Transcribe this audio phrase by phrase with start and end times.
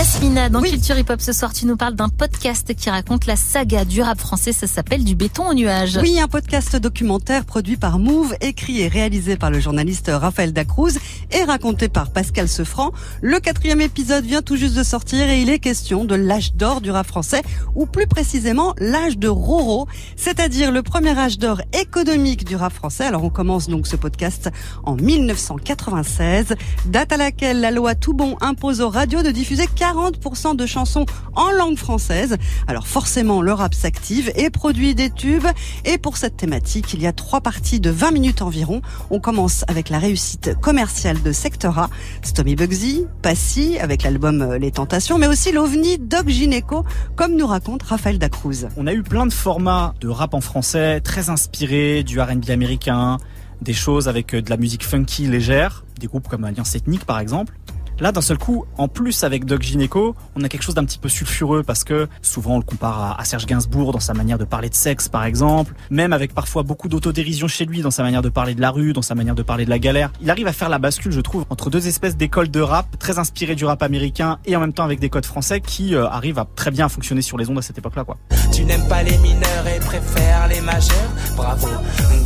[0.00, 3.36] Yasmina, dans Culture Hip Hop ce soir, tu nous parles d'un podcast qui raconte la
[3.36, 4.54] saga du rap français.
[4.54, 5.98] Ça s'appelle Du béton au nuage.
[6.00, 10.92] Oui, un podcast documentaire produit par Move, écrit et réalisé par le journaliste Raphaël Dacruz
[11.32, 12.92] et raconté par Pascal Sefranc.
[13.20, 16.80] Le quatrième épisode vient tout juste de sortir et il est question de l'âge d'or
[16.80, 17.42] du rap français,
[17.74, 19.86] ou plus précisément l'âge de Roro,
[20.16, 23.04] c'est-à-dire le premier âge d'or économique du rap français.
[23.04, 24.48] Alors on commence donc ce podcast
[24.82, 26.54] en 1996,
[26.86, 31.50] date à laquelle la loi Toubon impose aux radios de diffuser 40% de chansons en
[31.50, 32.36] langue française.
[32.68, 35.46] Alors forcément, le rap s'active et produit des tubes.
[35.84, 38.82] Et pour cette thématique, il y a trois parties de 20 minutes environ.
[39.10, 41.90] On commence avec la réussite commerciale de Sector A,
[42.22, 46.84] Stomy Bugsy, Passy avec l'album euh, Les Tentations, mais aussi l'OVNI Doc Gineco,
[47.16, 48.68] comme nous raconte Raphaël Dacruz.
[48.76, 53.18] On a eu plein de formats de rap en français, très inspirés du R&B américain,
[53.60, 57.18] des choses avec euh, de la musique funky légère, des groupes comme Alliance Ethnique par
[57.18, 57.54] exemple.
[58.00, 60.98] Là, d'un seul coup, en plus avec Doc Gineco, on a quelque chose d'un petit
[60.98, 64.46] peu sulfureux parce que souvent on le compare à, Serge Gainsbourg dans sa manière de
[64.46, 68.22] parler de sexe, par exemple, même avec parfois beaucoup d'autodérision chez lui dans sa manière
[68.22, 70.10] de parler de la rue, dans sa manière de parler de la galère.
[70.22, 73.18] Il arrive à faire la bascule, je trouve, entre deux espèces d'écoles de rap très
[73.18, 76.38] inspirées du rap américain et en même temps avec des codes français qui euh, arrivent
[76.38, 78.16] à très bien fonctionner sur les ondes à cette époque-là, quoi.
[78.50, 81.10] Tu n'aimes pas les mineurs et préfères les majeurs.
[81.36, 81.68] Bravo,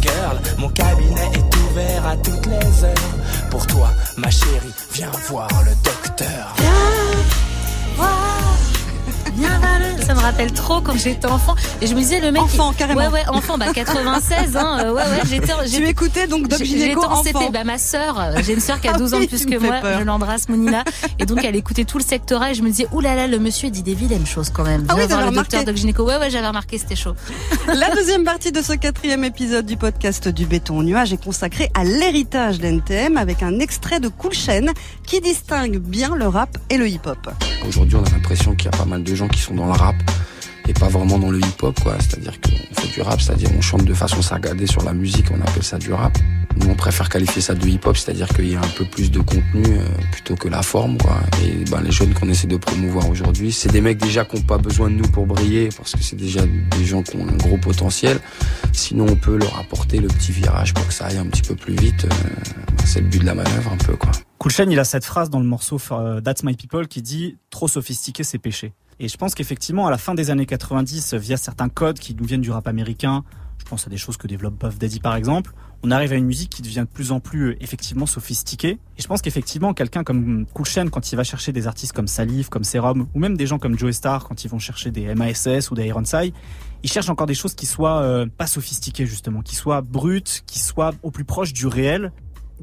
[0.00, 3.23] girl, mon cabinet est ouvert à toutes les heures.
[3.54, 6.56] Pour toi, ma chérie, viens voir le docteur.
[10.06, 11.54] Ça me rappelle trop quand j'étais enfant.
[11.80, 12.42] Et je me disais, le mec.
[12.42, 13.00] Enfant, carrément.
[13.00, 14.78] Ouais, ouais, enfant, bah 96, hein.
[14.80, 15.52] Euh, ouais, ouais, j'étais.
[15.70, 17.50] Tu écoutais donc Doc Gineco en enfant.
[17.50, 19.58] Bah, ma sœur, euh, j'ai une sœur qui a 12 Ah ans de plus que
[19.58, 19.80] moi.
[19.80, 19.98] peur.
[20.00, 20.84] Je l'embrasse, Mounina.
[21.18, 23.38] Et donc, elle écoutait tout le sectorat et je me disais, oulala, là là, le
[23.38, 24.84] monsieur dit des vilaines choses quand même.
[24.88, 25.64] Ah oui, voir le docteur.
[25.64, 26.04] Doc Gynéco.
[26.04, 27.14] Ouais, ouais, j'avais remarqué, c'était chaud.
[27.66, 31.70] La deuxième partie de ce quatrième épisode du podcast du béton au nuage est consacrée
[31.74, 34.66] à l'héritage d'NTM avec un extrait de Cool Chain
[35.06, 37.30] qui distingue bien le rap et le hip-hop.
[37.66, 39.72] Aujourd'hui, on a l'impression qu'il y a pas mal de gens qui sont dans le
[39.72, 39.96] rap
[40.68, 41.94] et pas vraiment dans le hip-hop, quoi.
[41.98, 45.40] C'est-à-dire qu'on fait du rap, c'est-à-dire on chante de façon saccadée sur la musique, on
[45.40, 46.16] appelle ça du rap.
[46.56, 49.18] Nous, on préfère qualifier ça de hip-hop, c'est-à-dire qu'il y a un peu plus de
[49.18, 51.20] contenu euh, plutôt que la forme, quoi.
[51.44, 54.42] Et ben, les jeunes qu'on essaie de promouvoir aujourd'hui, c'est des mecs déjà qui n'ont
[54.42, 57.36] pas besoin de nous pour briller, parce que c'est déjà des gens qui ont un
[57.36, 58.20] gros potentiel.
[58.72, 61.56] Sinon, on peut leur apporter le petit virage pour que ça aille un petit peu
[61.56, 62.04] plus vite.
[62.04, 62.08] Euh,
[62.84, 64.12] c'est le but de la manœuvre, un peu, quoi.
[64.50, 67.66] Chain, il a cette phrase dans le morceau euh, That's My People qui dit trop
[67.66, 68.72] sophistiqué, c'est péché.
[69.00, 72.24] Et je pense qu'effectivement, à la fin des années 90, via certains codes qui nous
[72.24, 73.24] viennent du rap américain,
[73.58, 75.52] je pense à des choses que développe Buff Daddy par exemple,
[75.82, 78.78] on arrive à une musique qui devient de plus en plus euh, effectivement sophistiquée.
[78.98, 82.48] Et je pense qu'effectivement, quelqu'un comme Chain, quand il va chercher des artistes comme Salif,
[82.48, 85.70] comme Serum, ou même des gens comme Joe Star, quand ils vont chercher des MASS
[85.70, 86.34] ou des Ironside,
[86.82, 90.58] ils cherchent encore des choses qui soient euh, pas sophistiquées justement, qui soient brutes, qui
[90.58, 92.12] soient au plus proche du réel,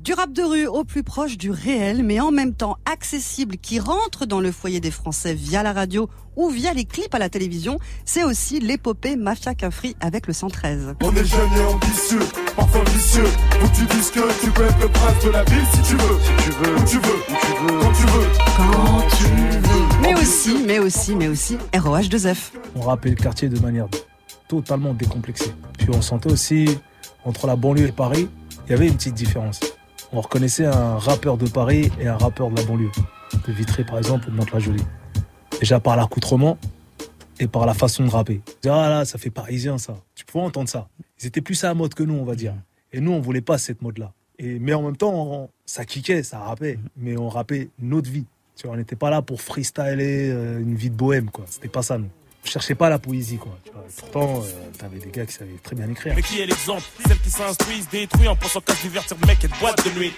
[0.04, 3.80] Du rap de rue au plus proche du réel, mais en même temps accessible, qui
[3.80, 7.30] rentre dans le foyer des Français via la radio ou via les clips à la
[7.30, 10.96] télévision, c'est aussi l'épopée Mafia Cafri avec le 113.
[11.04, 12.20] On est jeune et ambitieux,
[12.56, 13.26] parfois vicieux.
[13.52, 16.20] Que tu dises que tu peux être le prince de la ville si tu veux.
[16.20, 18.28] Si tu veux, où tu veux, où tu veux, quand tu veux.
[18.58, 20.02] Quand tu veux.
[20.02, 22.54] Mais aussi, mais aussi, mais aussi, ROH2F.
[22.76, 23.88] on rappait le quartier de manière
[24.48, 25.54] totalement décomplexée.
[25.78, 26.66] Puis on sentait aussi,
[27.24, 28.30] entre la banlieue et Paris,
[28.66, 29.60] il y avait une petite différence.
[30.14, 32.92] On reconnaissait un rappeur de Paris et un rappeur de la banlieue,
[33.48, 34.84] de Vitré par exemple ou de Mantes-la-Jolie.
[35.60, 36.58] Déjà par l'accoutrement
[37.40, 38.42] et par la façon de rapper.
[38.66, 39.96] Ah là, ça fait parisien ça.
[40.14, 40.90] Tu pouvais entendre ça.
[41.22, 42.54] Ils étaient plus à la mode que nous, on va dire.
[42.92, 44.12] Et nous, on voulait pas cette mode-là.
[44.38, 46.78] Et, mais en même temps, ça kickait, ça rappait.
[46.98, 48.26] Mais on rappait notre vie.
[48.58, 51.46] Tu vois, on n'était pas là pour freestyler euh, une vie de bohème, quoi.
[51.48, 52.10] C'était pas ça, nous.
[52.44, 53.58] On cherchait pas la poésie, quoi.
[53.64, 53.84] Tu vois.
[53.98, 56.14] Pourtant, euh, t'avais des gars qui savaient très bien écrire.
[56.16, 56.84] Mais qui est l'exemple?
[57.08, 60.14] Celles qui s'instruisent, détruisent en pensant qu'à divertir de mecs et de boîtes de nuit.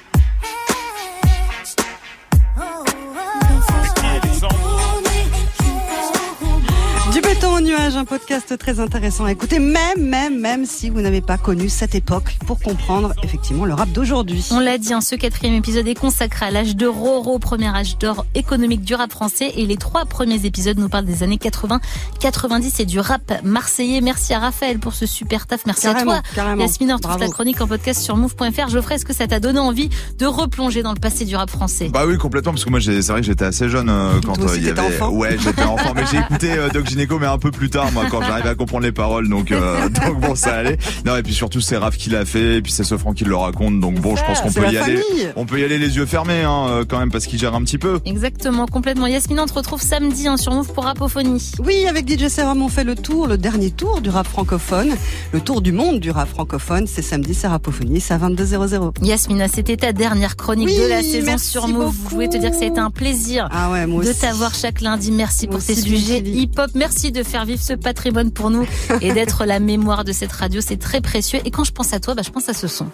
[7.73, 11.21] Béton au nuage, un podcast très intéressant à écouter, même, même, même si vous n'avez
[11.21, 14.45] pas connu cette époque pour comprendre effectivement le rap d'aujourd'hui.
[14.51, 17.97] On l'a dit, hein, ce quatrième épisode est consacré à l'âge de Roro, premier âge
[17.97, 19.51] d'or économique du rap français.
[19.55, 21.79] Et les trois premiers épisodes nous parlent des années 80,
[22.19, 24.01] 90 et du rap marseillais.
[24.01, 25.65] Merci à Raphaël pour ce super taf.
[25.65, 26.29] Merci Carrément, à toi.
[26.35, 26.61] carrément.
[26.61, 28.69] Yasmine, on retrouve ta chronique en podcast sur move.fr.
[28.69, 31.89] Geoffrey, est-ce que ça t'a donné envie de replonger dans le passé du rap français?
[31.91, 34.47] Bah oui, complètement, parce que moi, c'est vrai que j'étais assez jeune euh, quand euh,
[34.55, 34.95] il y t'étais avait.
[34.95, 37.69] enfant Ouais, j'étais enfant, mais j'ai écouté euh, Doc Gineco, mais un peu plus plus
[37.69, 39.29] tard, moi, quand j'arrive à comprendre les paroles.
[39.29, 40.77] Donc, euh, donc bon, ça allait.
[41.05, 43.37] Non, et puis surtout, c'est Raph qui l'a fait, et puis c'est Sofran qui le
[43.37, 43.79] raconte.
[43.79, 44.99] Donc bon, je pense qu'on peut y aller.
[45.37, 47.63] On peut y aller les yeux fermés, hein, euh, quand même, parce qu'il gère un
[47.63, 48.01] petit peu.
[48.03, 49.07] Exactement, complètement.
[49.07, 51.53] Yasmina, on te retrouve samedi hein, sur Move pour Rapophonie.
[51.65, 54.89] Oui, avec DJ Serum, on fait le tour, le dernier tour du rap francophone,
[55.31, 56.85] le tour du monde du rap francophone.
[56.85, 58.91] C'est samedi, c'est Rapophonie, c'est à 22h00.
[59.01, 61.95] Yasmina, c'était ta dernière chronique Oui, de la saison sur Move.
[61.95, 62.09] beaucoup.
[62.09, 64.53] Je voulais te dire que ça a été un plaisir Ah ouais, moi de t'avoir
[64.53, 65.13] chaque lundi.
[65.13, 66.71] Merci Moi pour aussi, sujets hip-hop.
[66.75, 68.65] Merci de faire vivre ce patrimoine pour nous
[69.01, 70.61] et d'être la mémoire de cette radio.
[70.61, 71.39] C'est très précieux.
[71.45, 72.87] Et quand je pense à toi, bah, je pense à ce son.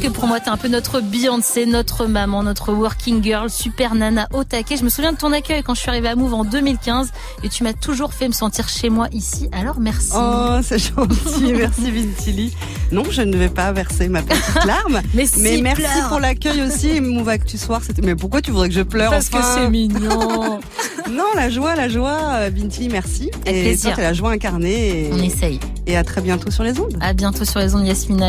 [0.00, 3.96] Parce que pour moi, t'es un peu notre Beyoncé, notre maman, notre working girl, super
[3.96, 4.76] nana au taquet.
[4.76, 7.10] Je me souviens de ton accueil quand je suis arrivée à Move en 2015
[7.42, 9.48] et tu m'as toujours fait me sentir chez moi ici.
[9.50, 10.12] Alors merci.
[10.14, 12.54] Oh, c'est gentil, merci Vintili.
[12.92, 15.00] Non, je ne vais pas verser ma petite larme.
[15.14, 16.08] mais si, Mais merci pleure.
[16.08, 17.00] pour l'accueil aussi.
[17.00, 17.80] Move Actu Soir.
[18.04, 20.60] Mais pourquoi tu voudrais que je pleure Parce que c'est mignon.
[21.10, 23.30] Non, la joie, la joie, euh, Vinti, merci.
[23.46, 23.94] Avec et plaisir.
[23.94, 25.08] toi, la joie incarnée.
[25.10, 25.58] On Et, essaye.
[25.86, 26.98] et à très bientôt sur les ondes.
[27.00, 28.26] À bientôt sur les ondes Yasmina.